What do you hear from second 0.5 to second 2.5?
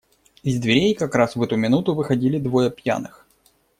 дверей, как раз в эту минуту, выходили